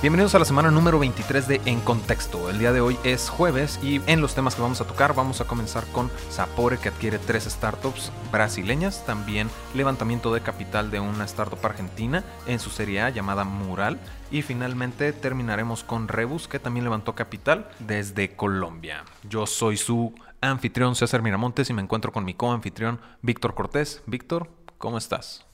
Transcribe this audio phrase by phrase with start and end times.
[0.00, 2.48] Bienvenidos a la semana número 23 de En Contexto.
[2.50, 5.40] El día de hoy es jueves y en los temas que vamos a tocar vamos
[5.40, 11.24] a comenzar con Sapore que adquiere tres startups brasileñas, también levantamiento de capital de una
[11.24, 13.98] startup argentina en su serie A llamada Mural
[14.30, 19.02] y finalmente terminaremos con Rebus que también levantó capital desde Colombia.
[19.28, 24.00] Yo soy su anfitrión César Miramontes y me encuentro con mi coanfitrión Víctor Cortés.
[24.06, 25.44] Víctor, ¿cómo estás?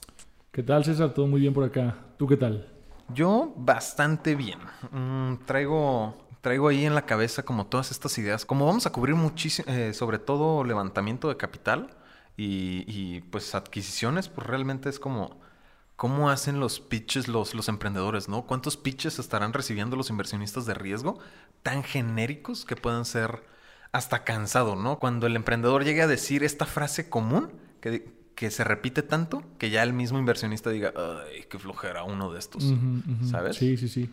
[0.51, 1.15] ¿Qué tal César?
[1.15, 1.95] Todo muy bien por acá.
[2.19, 2.74] ¿Tú qué tal?
[3.09, 4.59] Yo bastante bien.
[4.91, 8.45] Mm, traigo, traigo ahí en la cabeza como todas estas ideas.
[8.45, 11.95] Como vamos a cubrir muchísimo, eh, sobre todo levantamiento de capital
[12.37, 15.39] y, pues adquisiciones, pues realmente es como
[15.95, 18.45] cómo hacen los pitches los, los emprendedores, ¿no?
[18.45, 21.19] ¿Cuántos pitches estarán recibiendo los inversionistas de riesgo
[21.63, 23.43] tan genéricos que puedan ser
[23.93, 24.99] hasta cansado, ¿no?
[24.99, 29.69] Cuando el emprendedor llegue a decir esta frase común, que, que se repite tanto que
[29.69, 32.73] ya el mismo inversionista diga, ay, qué flojera uno de estos,
[33.29, 33.55] ¿sabes?
[33.55, 34.09] Sí, sí, sí.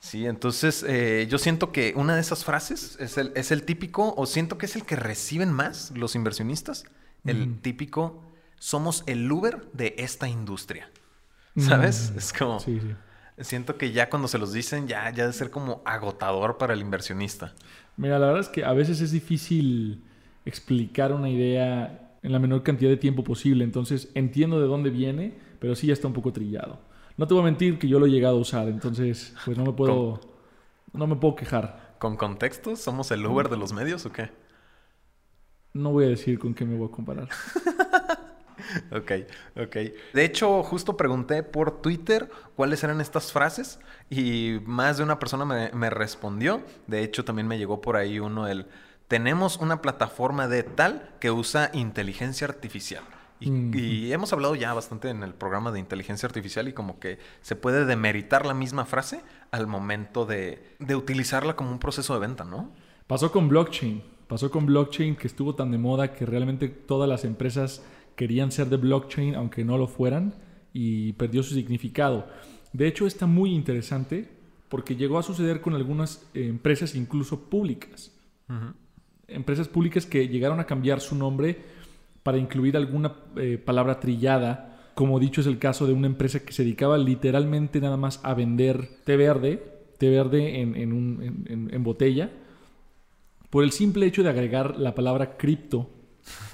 [0.00, 4.12] Sí, entonces eh, yo siento que una de esas frases es el, es el típico,
[4.16, 6.84] o siento que es el que reciben más los inversionistas,
[7.24, 8.22] el típico,
[8.58, 10.90] somos el Uber de esta industria,
[11.56, 12.12] ¿sabes?
[12.16, 12.60] Es como...
[12.60, 12.94] Sí, sí.
[13.40, 16.80] Siento que ya cuando se los dicen, ya, ya debe ser como agotador para el
[16.80, 17.52] inversionista.
[17.96, 20.04] Mira, la verdad es que a veces es difícil
[20.44, 23.62] explicar una idea en la menor cantidad de tiempo posible.
[23.62, 26.80] Entonces entiendo de dónde viene, pero sí ya está un poco trillado.
[27.16, 29.64] No te voy a mentir que yo lo he llegado a usar, entonces pues no
[29.64, 30.20] me puedo,
[30.92, 31.94] no me puedo quejar.
[31.98, 32.74] ¿Con contexto?
[32.74, 34.30] ¿Somos el Uber de los medios o qué?
[35.74, 37.28] No voy a decir con qué me voy a comparar.
[38.90, 39.12] ok,
[39.56, 39.76] ok.
[40.14, 45.44] De hecho, justo pregunté por Twitter cuáles eran estas frases y más de una persona
[45.44, 46.62] me, me respondió.
[46.86, 48.66] De hecho, también me llegó por ahí uno el
[49.08, 53.04] tenemos una plataforma de tal que usa inteligencia artificial.
[53.40, 57.56] Y, hemos hablado ya bastante en el programa de inteligencia artificial y como que se
[57.56, 62.44] puede demeritar la misma frase al momento de, de utilizarla como un proceso de venta,
[62.44, 62.72] ¿no?
[63.06, 64.02] Pasó con blockchain.
[64.28, 67.82] Pasó con blockchain que estuvo tan de moda que realmente todas las empresas
[68.16, 70.34] querían ser de blockchain aunque no lo fueran
[70.72, 72.26] y perdió su significado.
[72.72, 74.30] De hecho está muy interesante
[74.70, 78.12] porque llegó a suceder con algunas eh, empresas incluso públicas
[79.28, 81.58] empresas públicas que llegaron a cambiar su nombre
[82.22, 86.52] para incluir alguna eh, palabra trillada, como dicho es el caso de una empresa que
[86.52, 89.62] se dedicaba literalmente nada más a vender té verde,
[89.98, 92.30] té verde en, botella,
[93.50, 95.90] por el simple hecho de agregar la palabra cripto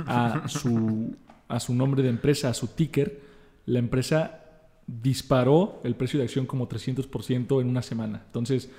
[0.06, 1.16] a su,
[1.48, 3.20] a su nombre de empresa, a su ticker,
[3.66, 4.40] la empresa
[4.86, 8.22] disparó el precio de acción como 300% en una semana.
[8.26, 8.70] Entonces,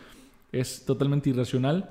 [0.51, 1.90] es totalmente irracional.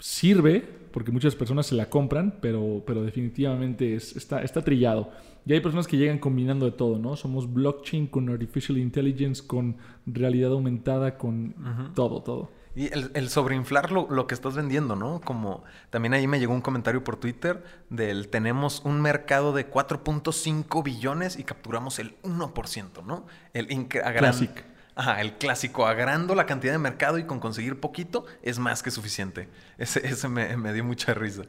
[0.00, 5.10] Sirve porque muchas personas se la compran, pero, pero definitivamente está, está trillado.
[5.46, 7.16] Y hay personas que llegan combinando de todo, ¿no?
[7.16, 12.50] Somos blockchain con artificial intelligence, con realidad aumentada, con todo, todo.
[12.76, 15.20] Y el, sobreinflar lo, lo, que estás vendiendo, ¿no?
[15.20, 20.84] Como también ahí me llegó un comentario por Twitter del tenemos un mercado de 4.5
[20.84, 23.26] billones y capturamos el 1%, ¿no?
[23.54, 24.69] El Classic.
[24.94, 28.90] Ajá, el clásico, agrando la cantidad de mercado y con conseguir poquito es más que
[28.90, 29.48] suficiente.
[29.78, 31.42] Ese, ese me, dio mucha risa.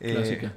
[0.00, 0.50] Eh,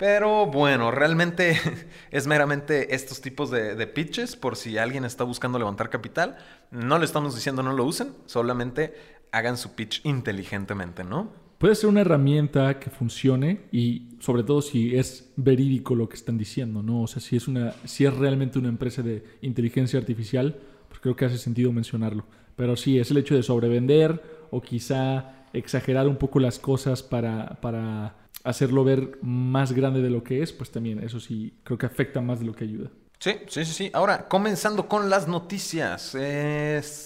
[0.00, 1.60] pero bueno, realmente
[2.10, 6.38] es meramente estos tipos de, pitches por si alguien está buscando levantar capital.
[6.70, 8.94] No le estamos diciendo no lo usen, solamente
[9.30, 11.30] hagan su pitch inteligentemente, ¿no?
[11.58, 16.38] Puede ser una herramienta que funcione y sobre todo si es verídico lo que están
[16.38, 17.02] diciendo, ¿no?
[17.02, 20.58] O sea, si es, una, si es realmente una empresa de inteligencia artificial,
[21.00, 22.24] creo que hace sentido mencionarlo.
[22.56, 27.60] Pero sí, es el hecho de sobrevender o quizá exagerar un poco las cosas para,
[27.60, 31.86] para hacerlo ver más grande de lo que es, pues también eso sí creo que
[31.86, 32.90] afecta más de lo que ayuda.
[33.18, 33.90] Sí, sí, sí, sí.
[33.92, 36.16] Ahora, comenzando con las noticias.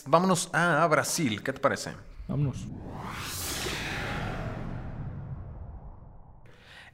[0.07, 1.43] vámonos a Brasil.
[1.43, 1.91] ¿Qué te parece?
[2.29, 2.67] Vámonos.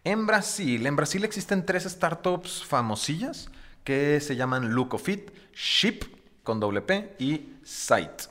[0.02, 3.50] En Brasil, en Brasil existen tres startups famosillas
[3.84, 6.04] que se llaman Lookofit, Ship
[6.42, 8.24] con doble P y Site.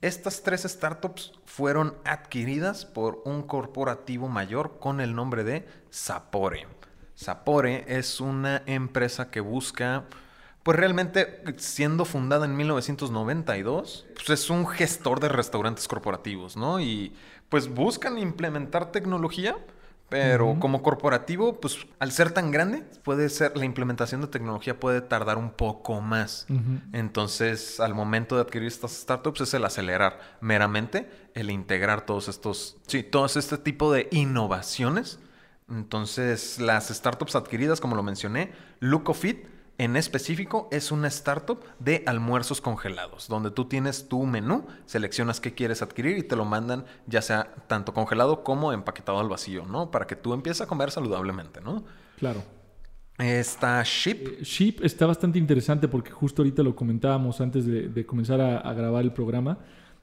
[0.00, 6.66] Estas tres startups fueron adquiridas por un corporativo mayor con el nombre de Sapore.
[7.14, 10.04] Sapore es una empresa que busca,
[10.62, 16.78] pues realmente siendo fundada en 1992, pues es un gestor de restaurantes corporativos, ¿no?
[16.78, 17.14] Y
[17.48, 19.56] pues buscan implementar tecnología
[20.08, 25.00] pero como corporativo, pues al ser tan grande, puede ser, la implementación de tecnología puede
[25.00, 26.46] tardar un poco más.
[26.92, 32.76] Entonces, al momento de adquirir estas startups es el acelerar meramente, el integrar todos estos,
[32.86, 35.18] sí, todo este tipo de innovaciones.
[35.68, 42.62] Entonces, las startups adquiridas, como lo mencioné, Lookofit En específico, es una startup de almuerzos
[42.62, 47.20] congelados, donde tú tienes tu menú, seleccionas qué quieres adquirir y te lo mandan ya
[47.20, 49.90] sea tanto congelado como empaquetado al vacío, ¿no?
[49.90, 51.84] Para que tú empieces a comer saludablemente, ¿no?
[52.18, 52.42] Claro.
[53.18, 54.40] Está Ship.
[54.42, 59.12] Ship está bastante interesante porque justo ahorita lo comentábamos antes de, comenzar a, grabar el
[59.12, 59.58] programa.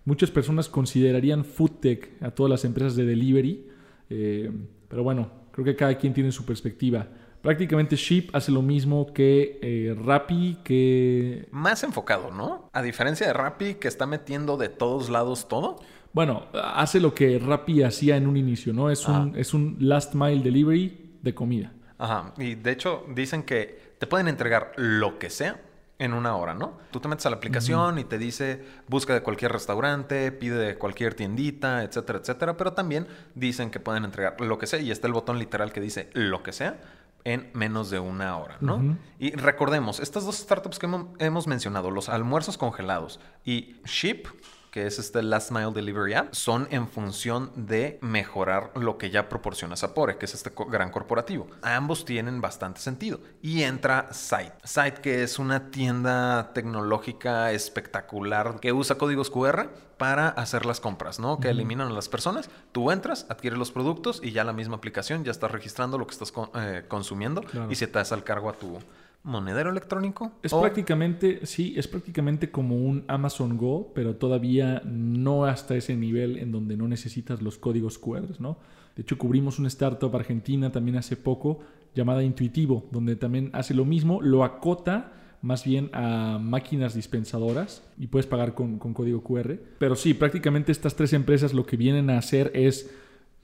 [0.06, 3.68] Muchas personas considerarían foodtech a todas las empresas de delivery,
[4.10, 4.52] eh,
[4.88, 7.08] pero bueno, creo que cada quien tiene su perspectiva.
[7.44, 11.50] Prácticamente Ship hace lo mismo que eh, Rappi, que...
[11.52, 12.70] Más enfocado, ¿no?
[12.72, 15.76] A diferencia de Rappi, que está metiendo de todos lados todo.
[16.14, 18.90] Bueno, hace lo que Rappi hacía en un inicio, ¿no?
[18.90, 21.74] Es, un, es un last mile delivery de comida.
[21.98, 22.34] Ajá.
[22.38, 25.60] Y de hecho dicen que te pueden entregar lo que sea
[26.00, 26.78] en una hora, ¿no?
[26.92, 30.76] Tú te metes a la aplicación y te dice busca de cualquier restaurante, pide de
[30.78, 32.56] cualquier tiendita, etcétera, etcétera.
[32.56, 33.06] Pero también
[33.36, 36.42] dicen que pueden entregar lo que sea y está el botón literal que dice lo
[36.42, 36.80] que sea
[37.26, 38.98] en menos de una hora, ¿no?
[39.20, 40.90] Y recordemos, estas dos startups que
[41.20, 44.26] hemos mencionado, los almuerzos congelados y Ship,
[44.74, 49.30] que es este Last Mile Delivery App, son en función de mejorar lo que ya
[49.30, 51.46] proporciona Sapore, que es este gran corporativo.
[51.62, 53.20] Ambos tienen bastante sentido.
[53.44, 54.54] Y entra Site.
[54.64, 61.20] Site, que es una tienda tecnológica espectacular que usa códigos QR para hacer las compras,
[61.20, 61.40] ¿no?
[61.40, 62.50] Que eliminan a las personas.
[62.72, 66.14] Tú entras, adquieres los productos y ya la misma aplicación ya está registrando lo que
[66.14, 68.80] estás eh, consumiendo y se te hace al cargo a tu
[69.24, 70.34] monedero electrónico.
[70.44, 76.38] Es prácticamente, sí, es prácticamente como un Amazon Go, pero todavía no hasta ese nivel
[76.38, 78.58] en donde no necesitas los códigos QR, ¿no?
[78.96, 81.62] De hecho, cubrimos una startup argentina también hace poco
[81.96, 88.08] llamada Intuitivo, donde también hace lo mismo, lo acota más bien a máquinas dispensadoras y
[88.08, 89.58] puedes pagar con, con código QR.
[89.80, 92.90] Pero sí, prácticamente estas tres empresas lo que vienen a hacer es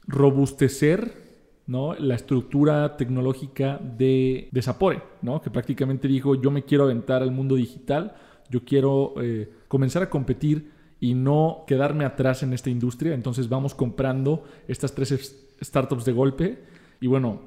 [0.07, 1.28] robustecer
[1.69, 1.93] ¿no?
[1.93, 5.39] la estructura tecnológica de, de Sapore, ¿no?
[5.39, 8.15] que prácticamente dijo yo me quiero aventar al mundo digital,
[8.49, 13.75] yo quiero eh, comenzar a competir y no quedarme atrás en esta industria, entonces vamos
[13.75, 16.63] comprando estas tres startups de golpe
[16.99, 17.41] y bueno,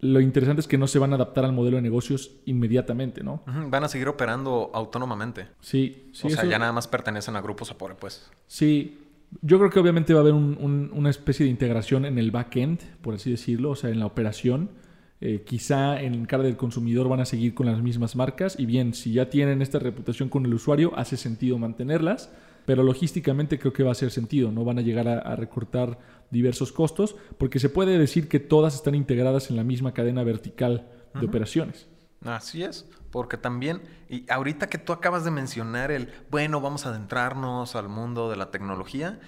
[0.00, 3.42] lo interesante es que no se van a adaptar al modelo de negocios inmediatamente, ¿no?
[3.46, 5.48] Van a seguir operando autónomamente.
[5.60, 6.26] Sí, sí.
[6.26, 8.30] O sea, ya nada más pertenecen a grupos Sapore, pues.
[8.46, 9.03] Sí,
[9.42, 13.14] yo creo que obviamente va a haber una especie de integración en el backend, por
[13.14, 14.70] así decirlo, o sea, en la operación.
[15.20, 18.92] Eh, quizá en cara del consumidor van a seguir con las mismas marcas y bien,
[18.92, 22.30] si ya tienen esta reputación con el usuario, hace sentido mantenerlas,
[22.66, 25.98] pero logísticamente creo que va a hacer sentido, no van a llegar a, recortar
[26.30, 30.88] diversos costos, porque se puede decir que todas están integradas en la misma cadena vertical
[31.18, 31.86] de operaciones.
[32.22, 36.88] Así es, porque también, y ahorita que tú acabas de mencionar el, bueno, vamos a
[36.88, 39.20] adentrarnos al mundo de la tecnología,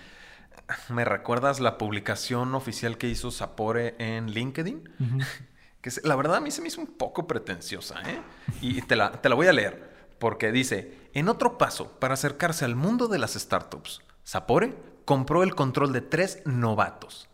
[0.89, 4.91] me recuerdas la publicación oficial que hizo Sapore en LinkedIn,
[5.81, 8.21] que la verdad a mí se me hizo un poco pretenciosa, ¿eh?
[8.61, 12.65] Y te la, te la voy a leer, porque dice, en otro paso para acercarse
[12.65, 14.75] al mundo de las startups, Sapore
[15.05, 17.29] compró el control de tres novatos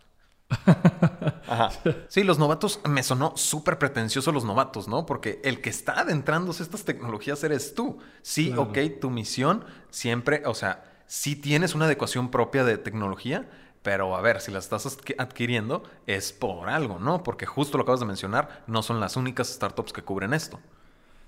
[2.09, 5.07] Sí, los novatos, me sonó súper pretencioso los novatos, ¿no?
[5.07, 7.99] Porque el que está adentrándose estas tecnologías eres tú.
[8.23, 13.49] Sí, ok, tu misión siempre, o sea, sí tienes una adecuación propia de tecnología,
[13.83, 17.23] pero a ver, si la estás adquiriendo es por algo, ¿no?
[17.23, 20.61] Porque justo lo acabas de mencionar, no son las únicas startups que cubren esto.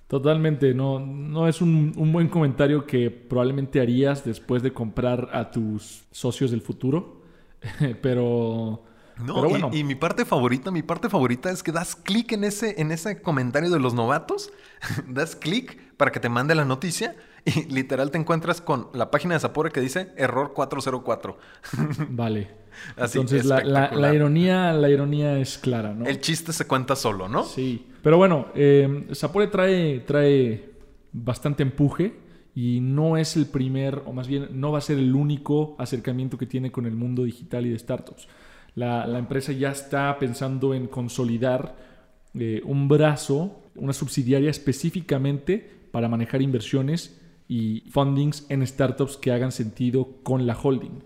[0.06, 5.50] Totalmente, no, no es un, un, buen comentario que probablemente harías después de comprar a
[5.50, 7.22] tus socios del futuro,
[8.02, 8.84] pero
[9.18, 12.90] no, y, mi parte favorita, mi parte favorita es que das clic en ese, en
[12.90, 14.52] ese comentario de los novatos,
[15.08, 19.34] das clic para que te mande la noticia y literal te encuentras con la página
[19.34, 21.38] de Sapore que dice error 404.
[22.10, 22.64] Vale.
[22.96, 26.06] Entonces la, ironía, la ironía es clara, ¿no?
[26.06, 27.44] El chiste se cuenta solo, ¿no?
[27.44, 27.86] Sí.
[28.02, 30.72] Pero bueno, eh, Sapore trae, trae
[31.12, 32.14] bastante empuje
[32.54, 36.36] y no es el primer, o más bien no va a ser el único acercamiento
[36.38, 38.28] que tiene con el mundo digital y de startups.
[38.74, 41.76] La, empresa ya está pensando en consolidar
[42.34, 49.52] eh, un brazo, una subsidiaria específicamente para manejar inversiones y fundings en startups que hagan
[49.52, 51.02] sentido con la holding.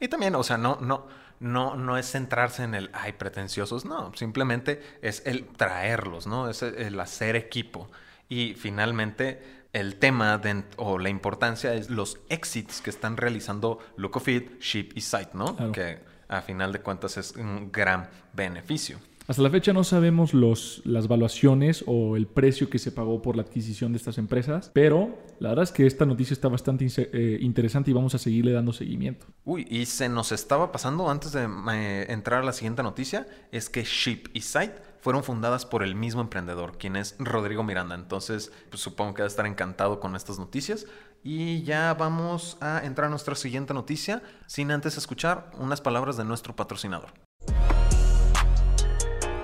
[0.00, 1.06] Y también, o sea, no, no,
[1.40, 6.48] no, no es centrarse en el ay pretenciosos, no, simplemente es el traerlos, ¿no?
[6.48, 7.90] Es el hacer equipo.
[8.28, 9.42] Y finalmente
[9.72, 10.40] el tema
[10.76, 15.72] o la importancia es los exits que están realizando Lookofit, Ship y Site, ¿no?
[15.72, 18.98] Que a final de cuentas es un gran beneficio.
[19.28, 23.36] Hasta la fecha no sabemos los, las valuaciones o el precio que se pagó por
[23.36, 27.38] la adquisición de estas empresas, pero la verdad es que esta noticia está bastante eh,
[27.42, 29.26] interesante y vamos a seguirle dando seguimiento.
[29.44, 33.68] Uy, y se nos estaba pasando antes de eh, entrar a la siguiente noticia, es
[33.68, 37.96] que Ship y Site fueron fundadas por el mismo emprendedor, quien es Rodrigo Miranda.
[37.96, 40.86] Entonces, pues, supongo que debe estar encantado con estas noticias.
[41.22, 46.24] Y ya vamos a entrar a nuestra siguiente noticia, sin antes escuchar unas palabras de
[46.24, 47.27] nuestro patrocinador.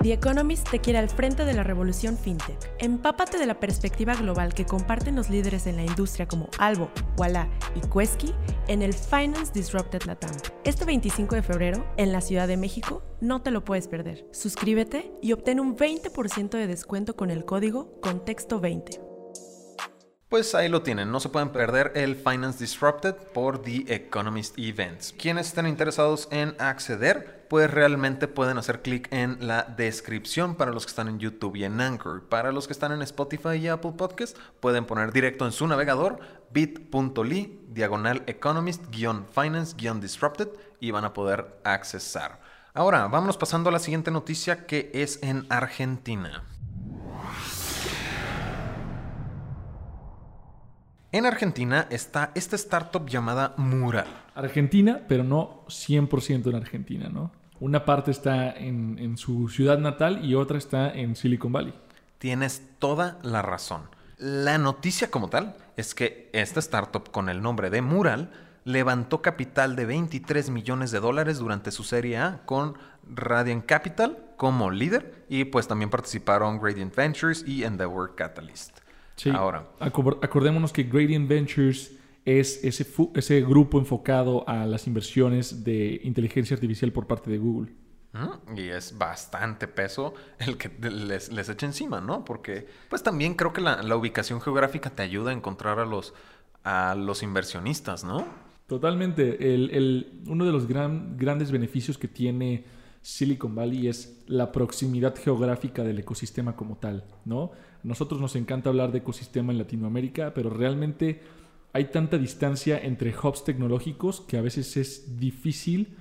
[0.05, 2.71] The Economist te quiere al frente de la revolución fintech.
[2.77, 7.49] Empápate de la perspectiva global que comparten los líderes en la industria como Albo, Walla
[7.73, 8.31] y Quesky
[8.67, 10.29] en el Finance Disrupted Latam.
[10.63, 14.27] Este 25 de febrero, en la Ciudad de México, no te lo puedes perder.
[14.31, 19.14] Suscríbete y obtén un 20% de descuento con el código Contexto20.
[20.27, 25.13] Pues ahí lo tienen, no se pueden perder el Finance Disrupted por The Economist Events.
[25.15, 30.87] Quienes estén interesados en acceder, pues realmente pueden hacer clic en la descripción para los
[30.87, 32.23] que están en YouTube y en Anchor.
[32.23, 36.19] Para los que están en Spotify y Apple Podcast, pueden poner directo en su navegador
[36.51, 40.47] bit.ly diagonal economist-finance-disrupted
[40.79, 42.41] y van a poder accesar.
[42.73, 46.43] Ahora, vámonos pasando a la siguiente noticia que es en Argentina.
[51.15, 54.05] En Argentina está esta startup llamada Mural.
[54.35, 57.31] Argentina, pero no 100% en Argentina, ¿no?
[57.61, 61.73] Una parte está en, en, su ciudad natal y otra está en Silicon Valley.
[62.17, 63.83] Tienes toda la razón.
[64.17, 68.29] La noticia como tal es que esta startup con el nombre de Mural
[68.65, 72.77] levantó capital de 23 millones de dólares durante su serie A con
[73.09, 78.84] Radiant Capital como líder y pues también participaron Gradient Ventures y Endeavor Catalyst.
[79.15, 79.29] Sí.
[79.29, 79.67] Ahora.
[79.79, 86.91] Acordémonos que Gradient Ventures es ese, ese grupo enfocado a las inversiones de inteligencia artificial
[86.91, 87.71] por parte de Google.
[88.55, 92.23] Y es bastante peso el que les, les echa encima, ¿no?
[92.23, 96.13] Porque pues también creo que la, la ubicación geográfica te ayuda a encontrar a los,
[96.63, 98.25] a los inversionistas, ¿no?
[98.67, 99.53] Totalmente.
[99.53, 102.63] El, el, uno de los gran, grandes beneficios que tiene
[103.05, 107.51] Silicon Valley es la proximidad geográfica del ecosistema como tal, ¿no?
[107.53, 111.21] A nosotros nos encanta hablar de ecosistema en Latinoamérica, pero realmente
[111.71, 115.95] hay tanta distancia entre hubs tecnológicos que a veces es difícil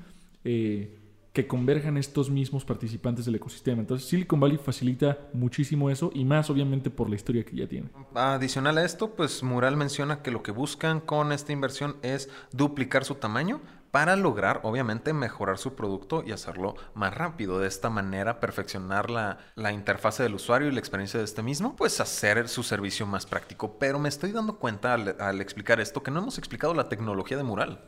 [0.45, 0.97] eh,
[1.35, 3.83] que converjan estos mismos participantes del ecosistema.
[3.83, 7.91] Entonces Silicon Valley facilita muchísimo eso y más obviamente por la historia que ya tiene.
[8.15, 13.05] Adicional a esto, pues Mural menciona que lo que buscan con esta inversión es duplicar
[13.05, 13.61] su tamaño
[13.95, 17.61] para lograr, obviamente, mejorar su producto y hacerlo más rápido.
[17.61, 21.77] De esta manera, perfeccionar la, la, interfase del usuario y la experiencia de este mismo,
[21.77, 23.79] pues hacer su servicio más práctico.
[23.79, 27.37] Pero me estoy dando cuenta al, al explicar esto que no hemos explicado la tecnología
[27.37, 27.85] de Mural.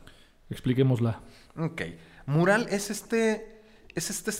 [0.49, 1.19] Expliquémosla.
[1.57, 1.81] Ok.
[2.25, 3.61] Mural es este.
[3.93, 4.31] Es esta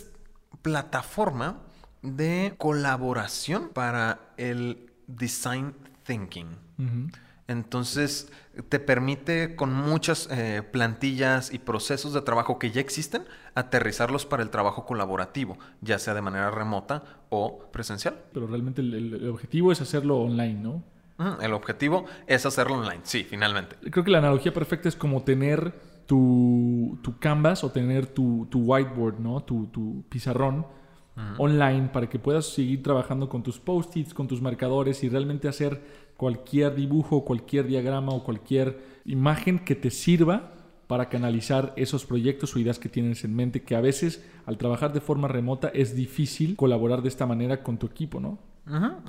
[0.62, 1.64] plataforma
[2.02, 6.48] de colaboración para el design thinking.
[6.80, 8.32] Uh entonces
[8.70, 13.24] te permite con muchas eh, plantillas y procesos de trabajo que ya existen,
[13.56, 18.18] aterrizarlos para el trabajo colaborativo, ya sea de manera remota o presencial.
[18.34, 20.84] Pero realmente el, el objetivo es hacerlo online, ¿no?
[21.42, 23.76] El objetivo es hacerlo online, sí, finalmente.
[23.90, 25.74] Creo que la analogía perfecta es como tener
[26.06, 29.42] tu, tu canvas o tener tu, tu whiteboard, ¿no?
[29.42, 30.68] Tu, tu pizarrón
[31.38, 35.82] online para que puedas seguir trabajando con tus post-its, con tus marcadores y realmente hacer
[36.16, 40.54] cualquier dibujo, cualquier diagrama o cualquier imagen que te sirva
[40.88, 44.94] para canalizar esos proyectos o ideas que tienes en mente, que a veces al trabajar
[44.94, 48.40] de forma remota es difícil colaborar de esta manera con tu equipo, ¿no?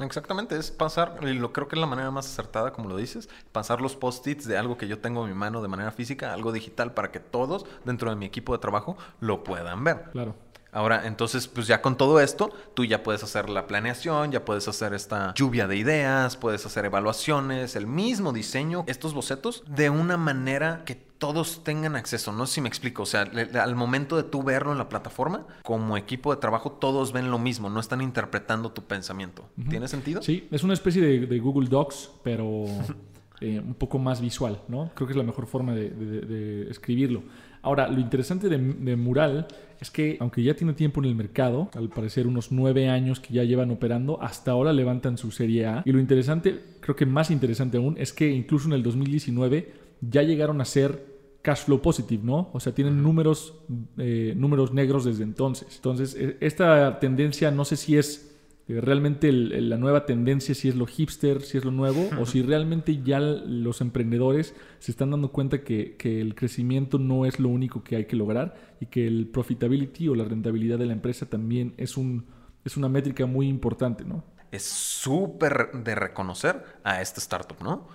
[0.00, 3.28] exactamente, es pasar, y lo creo que es la manera más acertada, como lo dices,
[3.50, 6.52] pasar los post-its de algo que yo tengo en mi mano de manera física, algo
[6.52, 10.04] digital, para que todos dentro de mi equipo de trabajo lo puedan ver.
[10.12, 10.36] Claro.
[10.78, 14.68] Ahora, entonces, pues ya con todo esto, tú ya puedes hacer la planeación, ya puedes
[14.68, 20.16] hacer esta lluvia de ideas, puedes hacer evaluaciones, el mismo diseño, estos bocetos, de una
[20.16, 22.32] manera que todos tengan acceso.
[22.32, 23.02] No sé si me explico.
[23.02, 27.12] O sea, al momento de tú verlo en la plataforma, como equipo de trabajo, todos
[27.12, 29.48] ven lo mismo, no están interpretando tu pensamiento.
[29.68, 30.22] ¿Tiene sentido?
[30.22, 32.66] Sí, es una especie de, Google Docs, pero
[33.40, 34.90] eh, un poco más visual, ¿no?
[34.94, 37.22] Creo que es la mejor forma de escribirlo.
[37.62, 39.46] Ahora, lo interesante de, Mural
[39.80, 43.34] es que, aunque ya tiene tiempo en el mercado, al parecer unos nueve años que
[43.34, 45.82] ya llevan operando, hasta ahora levantan su serie A.
[45.84, 50.22] Y lo interesante, creo que más interesante aún, es que incluso en el 2019 ya
[50.22, 52.50] llegaron a ser cash flow positive, ¿no?
[52.52, 53.54] O sea, tienen números,
[53.96, 55.76] eh, números negros desde entonces.
[55.76, 58.27] Entonces, e, esta tendencia no sé si es
[58.68, 63.02] realmente la nueva tendencia, si es lo hipster, si es lo nuevo, o si realmente
[63.02, 67.96] ya los emprendedores se están dando cuenta que, el crecimiento no es lo único que
[67.96, 71.96] hay que lograr y que el profitability o la rentabilidad de la empresa también es,
[71.96, 72.26] un,
[72.64, 74.22] es una métrica muy importante, ¿no?
[74.50, 77.88] Es súper de reconocer a esta startup, ¿no?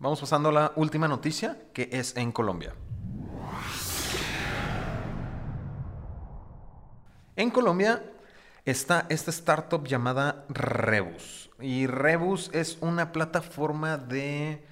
[0.00, 2.74] Vamos pasando a la última noticia, que es en Colombia.
[7.36, 8.02] En Colombia
[8.64, 11.50] está esta startup llamada Rebus.
[11.60, 14.64] Y Rebus es una plataforma de...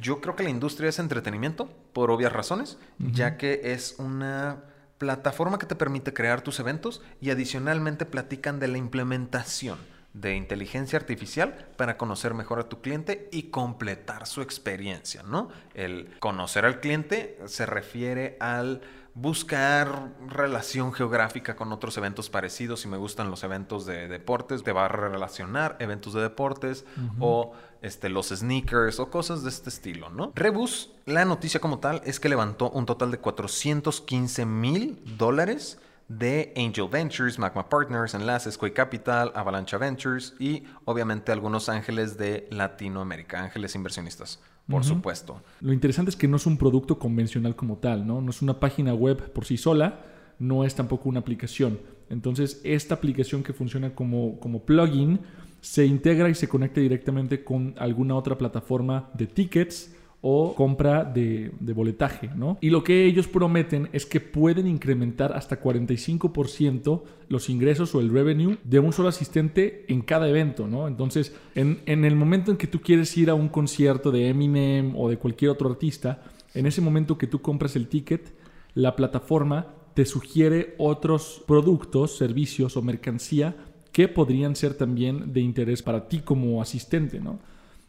[0.00, 4.64] Yo creo que la industria es entretenimiento, por obvias razones, ya que es una
[4.98, 9.78] plataforma que te permite crear tus eventos y adicionalmente platican de la implementación
[10.14, 15.48] de inteligencia artificial para conocer mejor a tu cliente y completar su experiencia, ¿no?
[15.74, 18.80] El conocer al cliente se refiere al
[19.14, 22.80] buscar relación geográfica con otros eventos parecidos.
[22.80, 26.84] Si me gustan los eventos de deportes, te va a relacionar eventos de deportes
[27.20, 27.52] o
[27.82, 30.32] este, los sneakers o cosas de este estilo, ¿no?
[30.34, 36.52] Rebus, la noticia como tal es que levantó un total de 415 mil dólares de
[36.56, 43.42] Angel Ventures, Magma Partners, Enlaces, Quay Capital, Avalancha Ventures y obviamente algunos ángeles de Latinoamérica,
[43.42, 45.42] ángeles inversionistas por supuesto.
[45.60, 48.20] Lo interesante es que no es un producto convencional como tal, ¿no?
[48.20, 50.00] No es una página web por sí sola,
[50.38, 51.80] no es tampoco una aplicación.
[52.08, 55.20] Entonces, esta aplicación que funciona como, como plugin
[55.60, 59.94] se integra y se conecta directamente con alguna otra plataforma de tickets
[60.26, 62.56] o compra de, boletaje, ¿no?
[62.62, 68.08] Y lo que ellos prometen es que pueden incrementar hasta 45% los ingresos o el
[68.08, 70.88] revenue de un solo asistente en cada evento, ¿no?
[70.88, 74.96] Entonces, en, en el momento en que tú quieres ir a un concierto de Eminem
[74.96, 76.22] o de cualquier otro artista,
[76.54, 78.32] en ese momento que tú compras el ticket,
[78.72, 83.56] la plataforma te sugiere otros productos, servicios o mercancía
[83.92, 87.40] que podrían ser también de interés para ti como asistente, ¿no?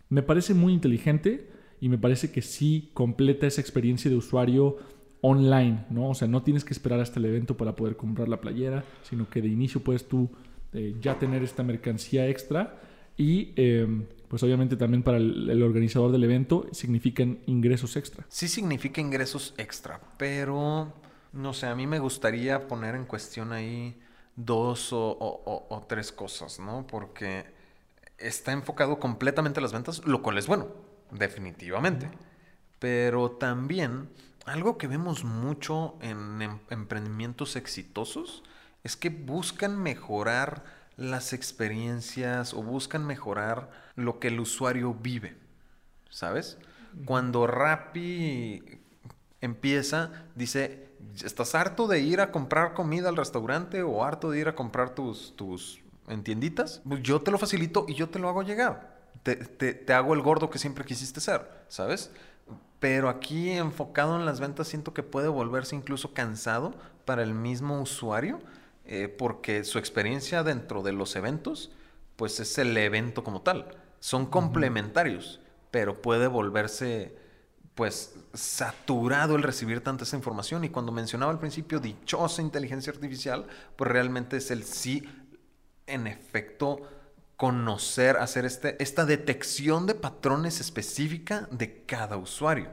[0.09, 1.54] Me parece muy inteligente
[1.85, 4.77] y me parece que sí completa esa experiencia de usuario
[5.21, 6.09] online, ¿no?
[6.09, 9.29] O sea, no tienes que esperar hasta el evento para poder comprar la playera, sino
[9.29, 10.31] que de inicio puedes tú
[10.73, 12.81] eh, ya tener esta mercancía extra
[13.15, 18.25] y em, pues obviamente también para el, organizador del evento significan ingresos extra.
[18.29, 20.91] Sí significa ingresos extra, pero
[21.33, 23.95] no sé, a mí me gustaría poner en cuestión ahí
[24.35, 26.87] dos o tres cosas, ¿no?
[26.87, 27.45] Porque
[28.17, 32.09] está enfocado completamente a las ventas, lo cual es bueno definitivamente.
[32.79, 34.09] Pero también
[34.45, 38.43] algo que vemos mucho en em, emprendimientos exitosos
[38.83, 40.63] es que buscan mejorar
[40.97, 45.35] las experiencias o buscan mejorar lo que el usuario vive,
[46.09, 46.57] ¿sabes?
[47.03, 48.63] Cuando Rappi
[49.41, 50.89] empieza, dice,
[51.23, 54.95] ¿estás harto de ir a comprar comida al restaurante o harto de ir a comprar
[54.95, 56.81] tus, tus en tienditas?
[56.87, 60.49] Pues yo te lo facilito y yo te lo hago llegar te, hago el gordo
[60.49, 62.11] que siempre quisiste ser, ¿sabes?
[62.79, 66.73] Pero aquí enfocado en las ventas siento que puede volverse incluso cansado
[67.05, 68.39] para el mismo usuario
[68.85, 71.71] eh, porque su experiencia dentro de los eventos
[72.15, 73.67] pues es el evento como tal.
[73.99, 75.39] Son complementarios,
[75.71, 77.17] pero puede volverse
[77.73, 83.47] pues saturado el recibir tanta esa información y cuando mencionaba al principio dichosa inteligencia artificial,
[83.75, 85.03] pues realmente es el sí
[85.85, 86.81] en efecto
[87.37, 92.69] conocer, hacer este, esta detección de patrones específica de cada usuario.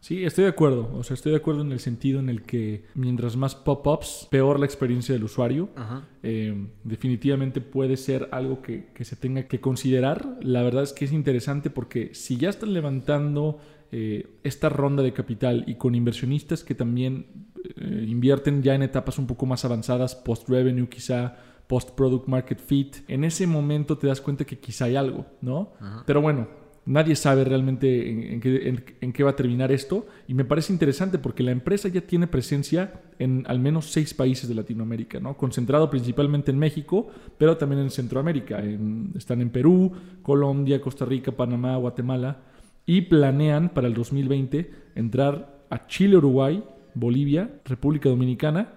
[0.00, 0.90] Sí, estoy de acuerdo.
[0.94, 4.58] O sea, estoy de acuerdo en el sentido en el que mientras más pop-ups, peor
[4.58, 5.68] la experiencia del usuario.
[6.22, 10.38] Eh, definitivamente puede ser algo que, se tenga que considerar.
[10.40, 13.60] La verdad es que es interesante porque si ya están levantando
[13.92, 17.26] eh, esta ronda de capital y con inversionistas que también
[17.76, 21.36] eh, invierten ya en etapas un poco más avanzadas, post-revenue quizá,
[21.70, 25.70] post-product market fit, en ese momento te das cuenta que quizá hay algo, ¿no?
[26.04, 26.48] Pero bueno,
[26.84, 31.52] nadie sabe realmente en, qué, va a terminar esto y me parece interesante porque la
[31.52, 35.36] empresa ya tiene presencia en al menos seis países de Latinoamérica, ¿no?
[35.36, 37.06] Concentrado principalmente en México,
[37.38, 38.60] pero también en Centroamérica.
[39.16, 42.38] están en Perú, Colombia, Costa Rica, Panamá, Guatemala
[42.84, 48.72] y planean para el 2020 entrar a Chile, Uruguay, Bolivia, República Dominicana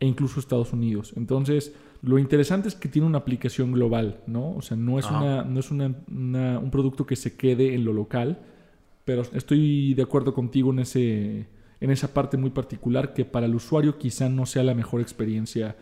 [0.00, 1.12] e incluso Estados Unidos.
[1.14, 4.52] Entonces, lo interesante es que tiene una aplicación global, ¿no?
[4.52, 8.38] O sea, no es, una, no es un producto que se quede en lo local,
[9.04, 11.48] pero estoy de acuerdo contigo en, ese,
[11.80, 15.76] en esa parte muy particular que para el usuario quizá no sea la mejor experiencia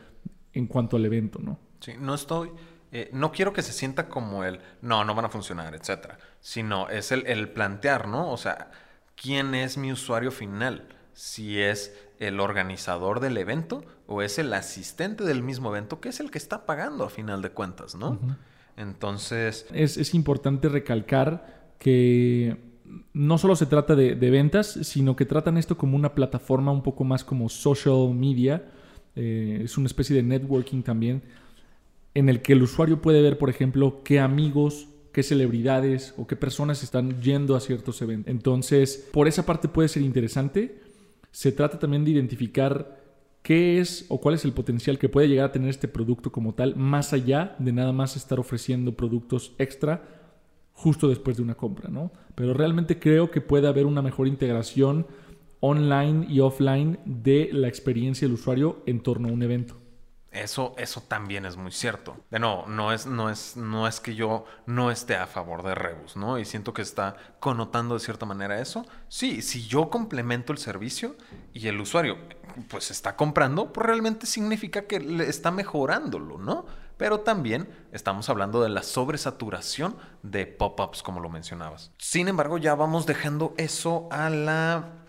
[0.52, 1.58] en cuanto al evento, ¿no?
[1.80, 2.50] Sí, no estoy...
[2.92, 6.88] Eh, no quiero que se sienta como el, no, no van a funcionar, etcétera, sino
[6.88, 8.30] es el, el plantear, ¿no?
[8.30, 8.70] O sea,
[9.16, 10.86] ¿quién es mi usuario final?
[11.12, 16.20] Si es el organizador del evento o es el asistente del mismo evento que es
[16.20, 18.18] el que está pagando a final de cuentas, ¿no?
[18.76, 19.66] Entonces...
[19.72, 22.56] Es, importante recalcar que
[23.12, 27.04] no solo se trata de, ventas, sino que tratan esto como una plataforma un poco
[27.04, 28.64] más como social media,
[29.14, 31.22] eh, es una especie de networking también,
[32.14, 36.36] en el que el usuario puede ver, por ejemplo, qué amigos, qué celebridades o qué
[36.36, 38.30] personas están yendo a ciertos eventos.
[38.30, 40.78] Entonces, por esa parte puede ser interesante.
[41.36, 42.98] Se trata también de identificar
[43.42, 46.54] qué es o cuál es el potencial que puede llegar a tener este producto como
[46.54, 50.02] tal, más allá de nada más estar ofreciendo productos extra
[50.72, 52.10] justo después de una compra, ¿no?
[52.34, 55.06] Pero realmente creo que puede haber una mejor integración
[55.60, 59.76] online y offline de la experiencia del usuario en torno a un evento.
[60.30, 62.16] Eso, eso también es muy cierto.
[62.30, 65.74] De no, no es, no es, no es que yo no esté a favor de
[65.74, 66.38] Rebus, ¿no?
[66.38, 68.84] Y siento que está connotando de cierta manera eso.
[69.08, 71.16] Sí, si yo complemento el servicio
[71.54, 72.18] y el usuario
[72.68, 76.66] pues está comprando, pues realmente significa que le está mejorándolo, ¿no?
[76.96, 81.92] Pero también estamos hablando de la sobresaturación de pop-ups, como lo mencionabas.
[81.98, 85.05] Sin embargo, ya vamos dejando eso a la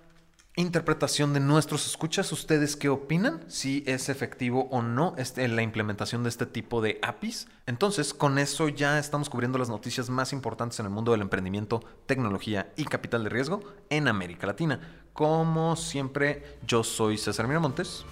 [0.58, 2.32] interpretación de nuestros escuchas.
[2.32, 3.46] ¿Ustedes qué opinan?
[3.48, 7.48] Si es efectivo o no este, la implementación de este tipo de APIs.
[7.68, 11.84] Entonces, con eso ya estamos cubriendo las noticias más importantes en el mundo del emprendimiento,
[12.08, 14.82] tecnología y capital de riesgo en América Latina.
[15.14, 18.04] Como siempre, yo soy César Miramontes.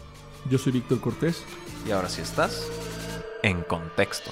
[0.49, 1.43] Yo soy Víctor Cortés.
[1.87, 2.67] Y ahora sí estás
[3.43, 4.31] en contexto.